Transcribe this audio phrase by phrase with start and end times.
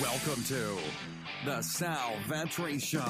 [0.00, 0.78] Welcome to
[1.44, 3.04] the Sal Vetri Show.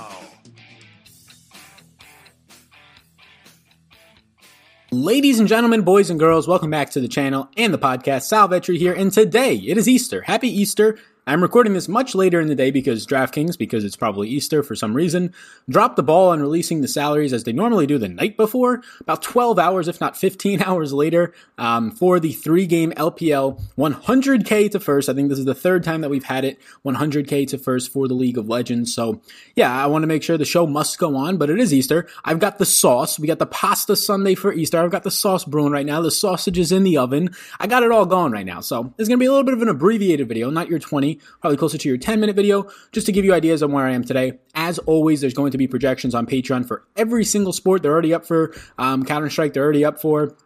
[4.91, 8.23] Ladies and gentlemen, boys and girls, welcome back to the channel and the podcast.
[8.23, 10.23] Sal Vetri here, and today it is Easter.
[10.23, 10.99] Happy Easter.
[11.31, 14.75] I'm recording this much later in the day because DraftKings, because it's probably Easter for
[14.75, 15.33] some reason,
[15.69, 19.23] dropped the ball on releasing the salaries as they normally do the night before, about
[19.23, 24.81] 12 hours, if not 15 hours later, um, for the three game LPL 100K to
[24.81, 25.09] first.
[25.09, 28.09] I think this is the third time that we've had it 100K to first for
[28.09, 28.93] the League of Legends.
[28.93, 29.23] So,
[29.55, 32.09] yeah, I want to make sure the show must go on, but it is Easter.
[32.25, 33.21] I've got the sauce.
[33.21, 34.83] We got the pasta Sunday for Easter.
[34.83, 36.01] I've got the sauce brewing right now.
[36.01, 37.37] The sausage is in the oven.
[37.61, 38.63] I got it all going right now.
[38.63, 41.20] So, it's going to be a little bit of an abbreviated video, not your 20
[41.41, 43.93] probably closer to your 10 minute video, just to give you ideas on where I
[43.93, 44.39] am today.
[44.55, 47.83] As always, there's going to be projections on Patreon for every single sport.
[47.83, 49.55] They're already up for um, Counter Strike.
[49.55, 50.37] They're already up for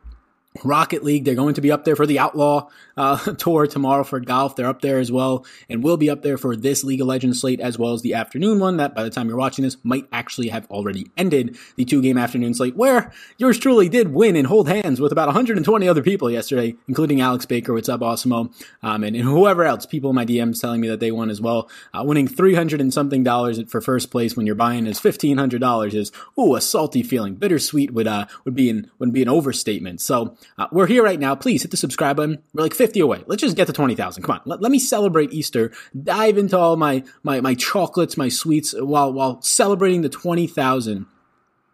[0.63, 4.21] Rocket League, they're going to be up there for the Outlaw uh, Tour tomorrow for
[4.21, 4.55] golf.
[4.55, 7.41] They're up there as well, and will be up there for this League of Legends
[7.41, 8.77] slate as well as the afternoon one.
[8.77, 12.17] That by the time you're watching this might actually have already ended the two game
[12.17, 16.31] afternoon slate, where yours truly did win and hold hands with about 120 other people
[16.31, 17.75] yesterday, including Alex Baker.
[17.75, 18.55] What's up, Awesemo?
[18.83, 19.87] Um, and, and, whoever else.
[19.87, 22.95] People in my DMs telling me that they won as well, uh, winning 300 and
[22.95, 27.03] something dollars for first place when you're buying is 1500 dollars is ooh a salty
[27.03, 27.35] feeling.
[27.35, 30.01] Bittersweet would uh would be an would be an overstatement.
[30.01, 30.37] So.
[30.59, 31.35] Uh, we're here right now.
[31.35, 32.43] Please hit the subscribe button.
[32.53, 33.25] We're like 50 away.
[33.27, 34.23] Let's just get to 20,000.
[34.23, 34.43] Come on.
[34.45, 35.73] Let, let me celebrate Easter.
[36.01, 41.07] Dive into all my, my, my chocolates, my sweets while, while celebrating the 20,000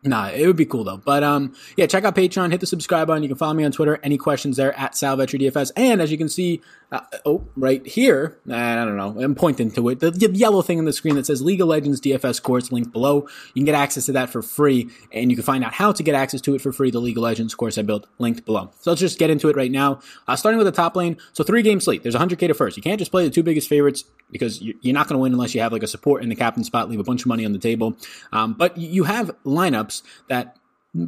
[0.02, 0.96] Nah, it would be cool though.
[0.96, 3.22] But um, yeah, check out Patreon, hit the subscribe button.
[3.22, 3.98] You can follow me on Twitter.
[4.02, 5.72] Any questions there at DFS.
[5.76, 6.62] And as you can see,
[6.92, 10.00] uh, oh, right here, I don't know, I'm pointing to it.
[10.00, 12.92] The, the, yellow thing on the screen that says League of Legends DFS course linked
[12.92, 13.28] below.
[13.54, 16.02] You can get access to that for free, and you can find out how to
[16.02, 16.90] get access to it for free.
[16.90, 18.70] The League of Legends course I built linked below.
[18.80, 20.00] So let's just get into it right now.
[20.26, 21.16] Uh, starting with the top lane.
[21.32, 22.02] So three game slate.
[22.02, 22.76] There's 100k to first.
[22.76, 25.54] You can't just play the two biggest favorites because you're not going to win unless
[25.54, 27.52] you have like a support in the captain spot, leave a bunch of money on
[27.52, 27.96] the table.
[28.32, 30.56] Um, but you have lineups that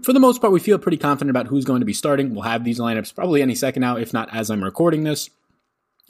[0.04, 2.34] for the most part, we feel pretty confident about who's going to be starting.
[2.34, 5.28] We'll have these lineups probably any second now, if not as I'm recording this.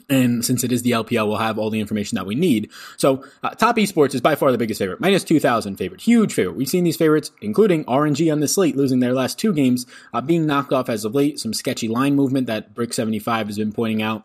[0.09, 2.69] And since it is the LPL, we'll have all the information that we need.
[2.97, 4.99] So, uh, Top Esports is by far the biggest favorite.
[4.99, 6.01] Minus 2,000 favorite.
[6.01, 6.55] Huge favorite.
[6.55, 10.21] We've seen these favorites, including RNG on the slate, losing their last two games, uh,
[10.21, 11.39] being knocked off as of late.
[11.39, 14.23] Some sketchy line movement that Brick75 has been pointing out.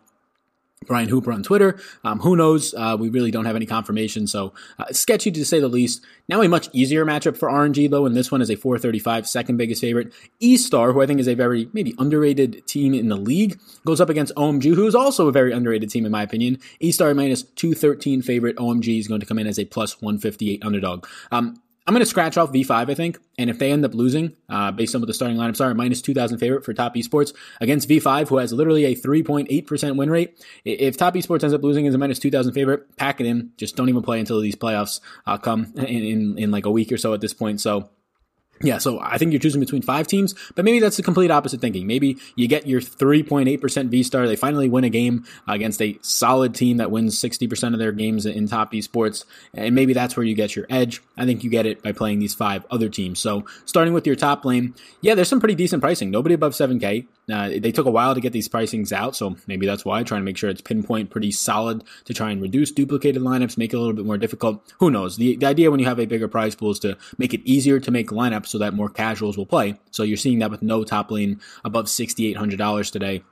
[0.86, 1.78] Brian Hooper on Twitter.
[2.04, 2.74] Um, who knows?
[2.74, 6.04] Uh, we really don't have any confirmation, so uh, sketchy to say the least.
[6.28, 9.56] Now a much easier matchup for RNG though, and this one is a 435, second
[9.56, 10.12] biggest favorite.
[10.40, 14.08] E-Star, who I think is a very maybe underrated team in the league, goes up
[14.08, 16.58] against OMG, who is also a very underrated team in my opinion.
[16.80, 18.56] E-Star minus 213 favorite.
[18.56, 21.06] OMG is going to come in as a plus 158 underdog.
[21.32, 23.18] Um, I'm going to scratch off V5, I think.
[23.38, 26.02] And if they end up losing, uh, based on what the starting lineups are, minus
[26.02, 27.32] 2,000 favorite for Top Esports
[27.62, 30.46] against V5, who has literally a 3.8% win rate.
[30.66, 33.52] If Top Esports ends up losing as a minus 2,000 favorite, pack it in.
[33.56, 36.92] Just don't even play until these playoffs uh, come in, in, in like a week
[36.92, 37.58] or so at this point.
[37.58, 37.88] So
[38.62, 41.60] yeah, so I think you're choosing between five teams, but maybe that's the complete opposite
[41.60, 41.86] thinking.
[41.86, 44.26] Maybe you get your 3.8% V star.
[44.26, 48.26] They finally win a game against a solid team that wins 60% of their games
[48.26, 49.24] in top esports.
[49.54, 51.02] And maybe that's where you get your edge.
[51.16, 53.20] I think you get it by playing these five other teams.
[53.20, 56.10] So starting with your top lane, yeah, there's some pretty decent pricing.
[56.10, 57.06] Nobody above 7K.
[57.30, 60.02] Uh, they took a while to get these pricings out, so maybe that's why.
[60.02, 63.72] Trying to make sure it's pinpoint pretty solid to try and reduce duplicated lineups, make
[63.72, 64.62] it a little bit more difficult.
[64.78, 65.16] Who knows?
[65.16, 67.80] The, the idea when you have a bigger prize pool is to make it easier
[67.80, 69.78] to make lineups so that more casuals will play.
[69.90, 73.22] So you're seeing that with no top lane above $6,800 today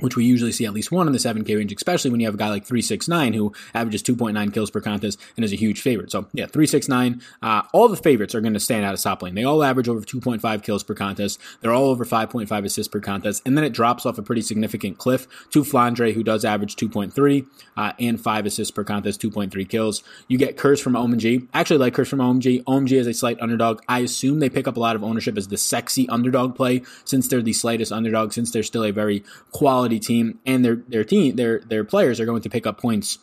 [0.00, 2.34] which we usually see at least one in the 7K range, especially when you have
[2.34, 6.10] a guy like 369 who averages 2.9 kills per contest and is a huge favorite.
[6.10, 9.34] So yeah, 369, uh, all the favorites are going to stand out of top lane.
[9.34, 11.40] They all average over 2.5 kills per contest.
[11.60, 13.42] They're all over 5.5 assists per contest.
[13.44, 17.46] And then it drops off a pretty significant cliff to Flandre, who does average 2.3
[17.76, 20.02] uh, and 5 assists per contest, 2.3 kills.
[20.28, 21.48] You get Curse from OMG.
[21.54, 22.64] Actually like Curse from OMG.
[22.64, 23.82] OMG is a slight underdog.
[23.88, 27.28] I assume they pick up a lot of ownership as the sexy underdog play since
[27.28, 31.04] they're the slightest underdog, since they're still a very quality quality team, and their their
[31.04, 33.18] team their their players are going to pick up points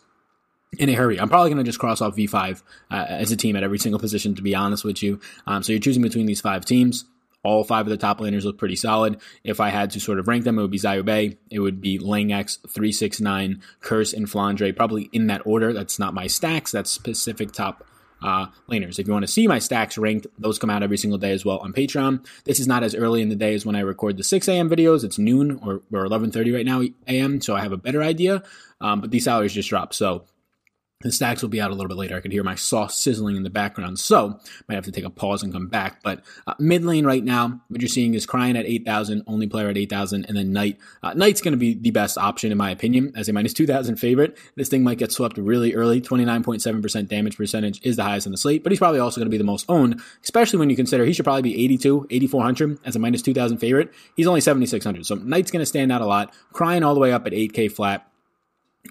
[0.78, 1.18] in a hurry.
[1.18, 3.98] I'm probably going to just cross off V5 uh, as a team at every single
[3.98, 5.18] position, to be honest with you.
[5.46, 7.06] Um, so you're choosing between these five teams.
[7.42, 9.18] All five of the top laners look pretty solid.
[9.44, 11.98] If I had to sort of rank them, it would be Xiaobei, it would be
[11.98, 15.72] Langx, 369, Curse, and Flandre, probably in that order.
[15.72, 17.86] That's not my stacks, that's specific top
[18.22, 18.98] uh, laners.
[18.98, 21.44] If you want to see my stacks ranked, those come out every single day as
[21.44, 22.26] well on Patreon.
[22.44, 24.68] This is not as early in the day as when I record the 6 a.m.
[24.68, 25.04] videos.
[25.04, 28.42] It's noon or, or 11.30 right now a.m., so I have a better idea.
[28.80, 29.94] Um, but these salaries just dropped.
[29.94, 30.24] So
[31.00, 32.16] The stacks will be out a little bit later.
[32.16, 35.10] I could hear my sauce sizzling in the background, so might have to take a
[35.10, 36.02] pause and come back.
[36.02, 39.68] But uh, mid lane right now, what you're seeing is Cryin at 8,000, only player
[39.68, 40.80] at 8,000, and then Knight.
[41.00, 43.94] Uh, Knight's going to be the best option in my opinion as a minus 2,000
[43.94, 44.36] favorite.
[44.56, 46.00] This thing might get swept really early.
[46.00, 49.30] 29.7% damage percentage is the highest in the slate, but he's probably also going to
[49.30, 52.96] be the most owned, especially when you consider he should probably be 82, 8,400 as
[52.96, 53.94] a minus 2,000 favorite.
[54.16, 56.34] He's only 7,600, so Knight's going to stand out a lot.
[56.52, 58.10] Cryin all the way up at 8K flat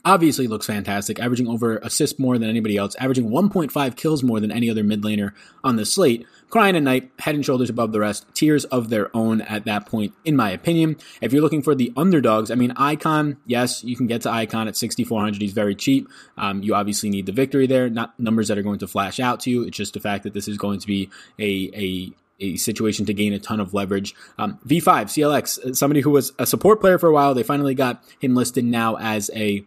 [0.05, 4.51] obviously looks fantastic, averaging over assists more than anybody else, averaging 1.5 kills more than
[4.51, 5.33] any other mid laner
[5.63, 6.25] on the slate.
[6.49, 9.85] Cryin and Knight, head and shoulders above the rest, tiers of their own at that
[9.85, 10.95] point, in my opinion.
[11.21, 14.67] If you're looking for the underdogs, I mean, Icon, yes, you can get to Icon
[14.67, 15.41] at 6,400.
[15.41, 16.07] He's very cheap.
[16.37, 19.41] Um, you obviously need the victory there, not numbers that are going to flash out
[19.41, 19.63] to you.
[19.63, 23.13] It's just the fact that this is going to be a, a a situation to
[23.13, 24.13] gain a ton of leverage.
[24.37, 28.03] Um, V5, CLX, somebody who was a support player for a while, they finally got
[28.19, 29.65] him listed now as a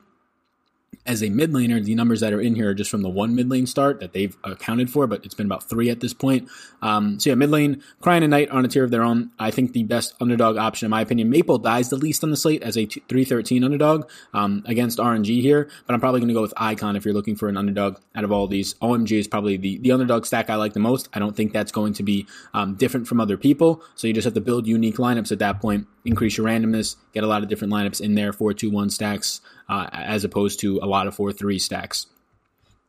[1.06, 3.34] as a mid laner, the numbers that are in here are just from the one
[3.34, 6.48] mid lane start that they've accounted for, but it's been about three at this point.
[6.82, 9.30] Um, so yeah, mid lane, Cryin and Knight on a tier of their own.
[9.38, 12.36] I think the best underdog option, in my opinion, Maple dies the least on the
[12.36, 16.42] slate as a 313 underdog um, against RNG here, but I'm probably going to go
[16.42, 18.74] with Icon if you're looking for an underdog out of all these.
[18.74, 21.08] OMG is probably the, the underdog stack I like the most.
[21.12, 24.24] I don't think that's going to be um, different from other people, so you just
[24.26, 27.48] have to build unique lineups at that point, increase your randomness, get a lot of
[27.48, 29.40] different lineups in there, 4 2 1 stacks
[29.70, 32.06] uh, as opposed to a lot of 4 3 stacks.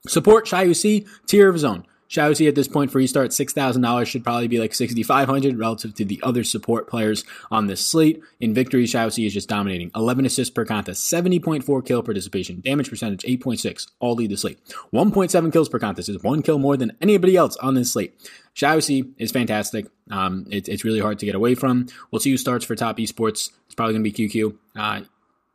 [0.08, 1.86] Support Xiaoxi, tier of his own.
[2.12, 6.20] Xiaoxi at this point for restart $6,000 should probably be like 6,500 relative to the
[6.24, 8.22] other support players on this slate.
[8.42, 9.92] In victory, Xiaoxi is just dominating.
[9.96, 14.60] 11 assists per contest, 70.4 kill participation, damage percentage 8.6, all lead the slate.
[14.94, 18.14] 1.7 kills per contest is one kill more than anybody else on this slate.
[18.56, 19.88] Xiaoxi is fantastic.
[20.10, 21.88] Um, it, it's really hard to get away from.
[22.12, 23.52] We'll see who starts for top esports.
[23.68, 24.58] It's probably going to be QQ.
[24.76, 25.02] Uh,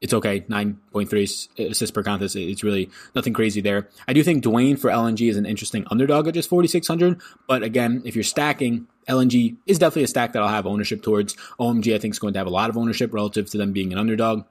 [0.01, 0.41] it's okay.
[0.43, 2.37] 9.3 assists per contest.
[2.37, 3.89] It's really nothing crazy there.
[4.07, 7.21] I do think Dwayne for LNG is an interesting underdog at just 4,600.
[7.49, 11.35] But again, if you're stacking, LNG is definitely a stack that I'll have ownership towards.
[11.59, 13.93] OMG, I think, is going to have a lot of ownership relative to them being
[13.93, 14.45] an underdog.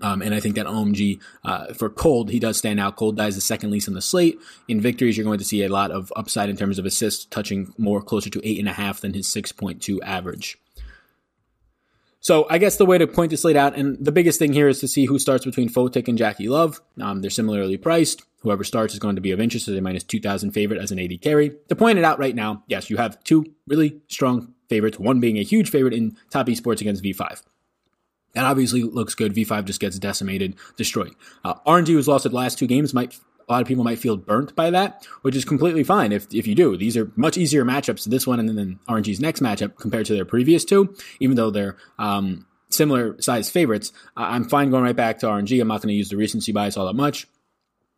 [0.00, 2.96] Um, and I think that OMG uh, for Cold, he does stand out.
[2.96, 4.38] Cold dies the second least in the slate.
[4.68, 7.74] In victories, you're going to see a lot of upside in terms of assists, touching
[7.76, 10.56] more closer to eight and a half than his 6.2 average.
[12.22, 14.68] So I guess the way to point this slate out, and the biggest thing here
[14.68, 16.80] is to see who starts between Fotic and JackeyLove.
[17.00, 18.22] Um, they're similarly priced.
[18.42, 21.00] Whoever starts is going to be of interest as a minus 2,000 favorite as an
[21.00, 21.52] AD carry.
[21.68, 25.36] To point it out right now, yes, you have two really strong favorites, one being
[25.36, 27.42] a huge favorite in top esports against V5.
[28.34, 29.34] That obviously looks good.
[29.34, 31.14] V5 just gets decimated, destroyed.
[31.44, 33.18] Uh, RNG, who's lost the last two games, might
[33.52, 36.46] a lot of people might feel burnt by that, which is completely fine if, if
[36.46, 36.74] you do.
[36.76, 40.24] These are much easier matchups, this one and then RNG's next matchup compared to their
[40.24, 43.92] previous two, even though they're um, similar size favorites.
[44.16, 45.60] I'm fine going right back to RNG.
[45.60, 47.28] I'm not going to use the recency bias all that much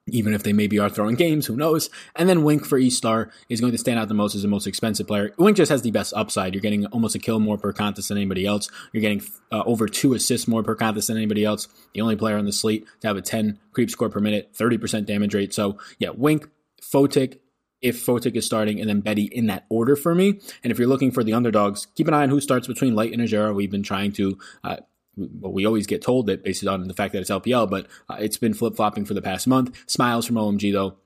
[0.07, 1.89] even if they maybe are throwing games, who knows?
[2.15, 4.67] And then Wink for E-Star is going to stand out the most as the most
[4.67, 5.33] expensive player.
[5.39, 6.55] Wink just has the best upside.
[6.55, 8.71] You're getting almost a kill more per contest than anybody else.
[8.93, 11.69] You're getting uh, over two assists more per contest than anybody else.
[11.95, 15.07] The only player on the slate to have a 10 creep score per minute, 30%
[15.07, 15.55] damage rate.
[15.55, 16.49] So yeah, Wink,
[16.83, 17.39] Fotic,
[17.81, 20.41] if Fotic is starting, and then Betty in that order for me.
[20.63, 23.13] And if you're looking for the underdogs, keep an eye on who starts between Light
[23.13, 23.55] and Ajera.
[23.55, 24.77] We've been trying to uh,
[25.17, 28.17] well, we always get told it based on the fact that it's LPL, but uh,
[28.19, 29.75] it's been flip flopping for the past month.
[29.87, 30.97] Smlz from OMG though.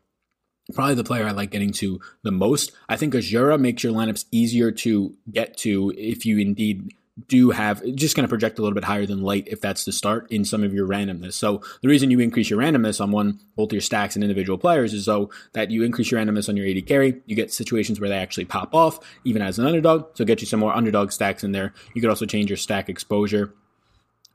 [0.74, 2.72] Probably the player I like getting to the most.
[2.90, 6.92] I think Ajura makes your lineups easier to get to if you indeed
[7.26, 9.92] do have just going to project a little bit higher than light if that's the
[9.92, 11.32] start in some of your randomness.
[11.32, 14.94] So the reason you increase your randomness on one, both your stacks and individual players
[14.94, 17.20] is so that you increase your randomness on your AD carry.
[17.26, 20.16] You get situations where they actually pop off, even as an underdog.
[20.16, 21.72] So get you some more underdog stacks in there.
[21.94, 23.54] You could also change your stack exposure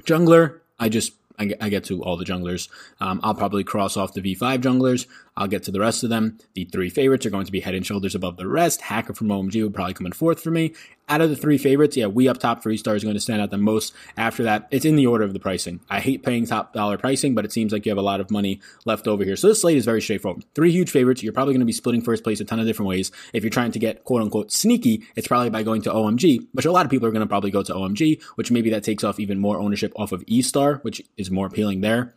[0.04, 2.70] Jungler, I just I get, to all the junglers.
[3.00, 5.08] Um, I'll probably cross off the V5 junglers.
[5.36, 6.38] I'll get to the rest of them.
[6.54, 8.82] The three favorites are going to be head and shoulders above the rest.
[8.82, 10.74] Hacker from OMG would probably come in fourth for me.
[11.10, 13.42] Out of the three favorites, yeah, we up top three stars are going to stand
[13.42, 13.94] out the most.
[14.16, 15.82] After that, it's in the order of the pricing.
[15.90, 18.32] I hate paying top dollar pricing, but it seems like you have a lot of
[18.32, 19.36] money left over here.
[19.36, 20.46] So this slate is very straightforward.
[20.56, 21.22] Three huge favorites.
[21.22, 23.12] You're probably going to be splitting first place a ton of different ways.
[23.34, 26.66] If you're trying to get quote unquote sneaky, it's probably by going to OMG, which
[26.66, 29.04] a lot of people are going to probably go to OMG, which maybe that takes
[29.04, 32.14] off even more ownership off of E Star, which is more appealing there.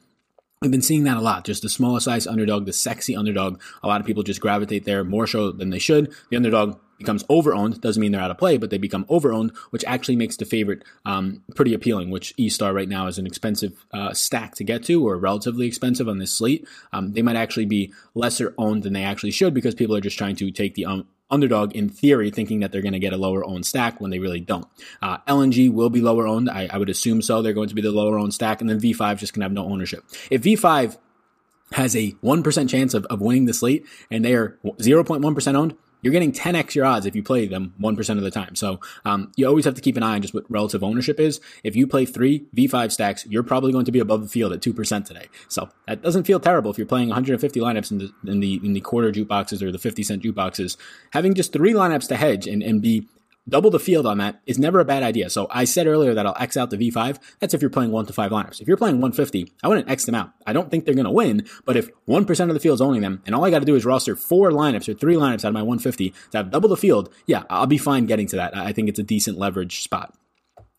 [0.62, 1.44] We've been seeing that a lot.
[1.44, 3.60] Just the smallest size underdog, the sexy underdog.
[3.82, 6.14] A lot of people just gravitate there more so than they should.
[6.30, 7.82] The underdog becomes overowned.
[7.82, 10.82] Doesn't mean they're out of play, but they become overowned, which actually makes the favorite
[11.04, 12.08] um, pretty appealing.
[12.08, 15.66] Which E Star right now is an expensive uh, stack to get to, or relatively
[15.66, 16.66] expensive on this slate.
[16.90, 20.16] Um, they might actually be lesser owned than they actually should because people are just
[20.16, 23.16] trying to take the um, underdog in theory, thinking that they're going to get a
[23.16, 24.66] lower owned stack when they really don't.
[25.02, 26.48] Uh, LNG will be lower owned.
[26.48, 27.42] I, I, would assume so.
[27.42, 29.64] They're going to be the lower owned stack, and then V5 just to have no
[29.64, 30.04] ownership.
[30.30, 30.96] If V5
[31.72, 35.76] has a 1% chance of, of winning the slate and they are 0.1% owned,
[36.06, 38.54] you're getting 10x your odds if you play them 1% of the time.
[38.54, 41.40] So um, you always have to keep an eye on just what relative ownership is.
[41.64, 44.60] If you play three V5 stacks, you're probably going to be above the field at
[44.60, 45.26] 2% today.
[45.48, 48.72] So that doesn't feel terrible if you're playing 150 lineups in the, in the, in
[48.72, 50.76] the quarter jukeboxes or the 50 cent jukeboxes.
[51.10, 53.08] Having just three lineups to hedge and, and be
[53.48, 55.30] double the field on that is never a bad idea.
[55.30, 57.18] So I said earlier that I'll X out the V5.
[57.38, 58.60] That's if you're playing one to five lineups.
[58.60, 60.32] If you're playing 150, I wouldn't X them out.
[60.46, 63.22] I don't think they're going to win, but if 1% of the field's owning them
[63.26, 65.54] and all I got to do is roster four lineups or three lineups out of
[65.54, 68.56] my 150 to have double the field, yeah, I'll be fine getting to that.
[68.56, 70.14] I think it's a decent leverage spot.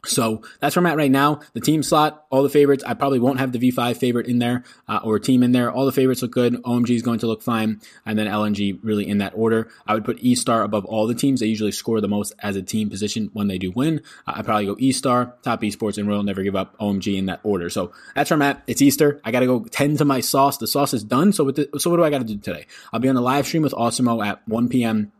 [0.05, 1.41] So that's where I'm at right now.
[1.53, 2.83] The team slot, all the favorites.
[2.85, 5.71] I probably won't have the V5 favorite in there uh, or team in there.
[5.71, 6.53] All the favorites look good.
[6.63, 7.81] OMG is going to look fine.
[8.05, 9.69] And then LNG really in that order.
[9.85, 11.39] I would put E star above all the teams.
[11.39, 14.01] They usually score the most as a team position when they do win.
[14.25, 17.25] Uh, I probably go E star, top esports, and Royal Never Give Up, OMG in
[17.25, 17.69] that order.
[17.69, 18.63] So that's where I'm at.
[18.67, 19.19] It's Easter.
[19.23, 20.57] I got to go tend to my sauce.
[20.57, 21.33] The sauce is done.
[21.33, 22.67] So the, so what do I got to do today?
[22.93, 25.11] I'll be on the live stream with Awesemo at 1 p.m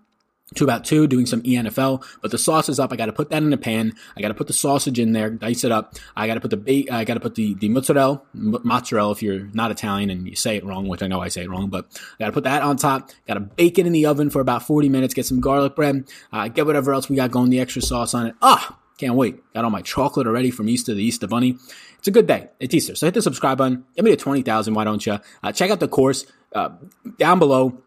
[0.56, 2.94] to about two, doing some ENFL, but the sauce is up.
[2.94, 3.94] I got to put that in a pan.
[4.16, 5.96] I got to put the sausage in there, dice it up.
[6.16, 9.22] I got to put the bait, I got to put the, the mozzarella, mozzarella if
[9.22, 11.70] you're not Italian and you say it wrong, which I know I say it wrong,
[11.70, 11.86] but
[12.20, 13.12] I got to put that on top.
[13.28, 16.10] Got to bake it in the oven for about 40 minutes, get some garlic bread,
[16.32, 18.36] uh, get whatever else we got going, the extra sauce on it.
[18.42, 19.42] Ah, can't wait.
[19.54, 21.58] Got all my chocolate already from Easter, the Easter Bunny.
[22.00, 22.48] It's a good day.
[22.60, 22.96] It's Easter.
[22.96, 23.86] So hit the subscribe button.
[23.96, 24.74] Get me to 20,000.
[24.74, 25.20] Why don't you?
[25.44, 26.70] Uh, check out the course, uh,
[27.18, 27.82] down below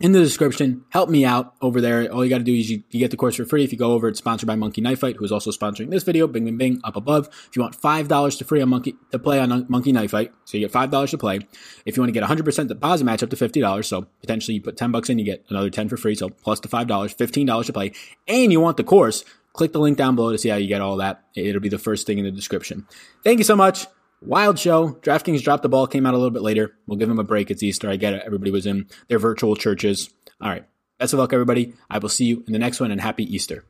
[0.00, 0.84] in the description.
[0.90, 2.12] Help me out over there.
[2.12, 3.78] All you got to do is you, you, get the course for free if you
[3.78, 4.08] go over.
[4.08, 6.26] It's sponsored by Monkey Knife Fight, who is also sponsoring this video.
[6.26, 7.28] Bing, bing, bing, up above.
[7.48, 10.32] If you want five dollars to free on Monkey to play on Monkey Knife Fight,
[10.44, 11.40] so you get five dollars to play.
[11.86, 14.56] If you want to get 100 percent deposit match up to fifty dollars, so potentially
[14.56, 16.14] you put 10 bucks in, you get another 10 for free.
[16.14, 17.92] So plus the five dollars, 15 dollars to play,
[18.28, 19.24] and you want the course.
[19.52, 21.24] Click the link down below to see how you get all that.
[21.34, 22.86] It'll be the first thing in the description.
[23.24, 23.86] Thank you so much.
[24.22, 24.92] Wild show.
[25.02, 26.74] DraftKings dropped the ball, came out a little bit later.
[26.86, 27.50] We'll give them a break.
[27.50, 27.88] It's Easter.
[27.88, 28.22] I get it.
[28.24, 30.10] Everybody was in their virtual churches.
[30.40, 30.64] All right.
[30.98, 31.74] Best of luck, everybody.
[31.90, 33.64] I will see you in the next one and happy Easter.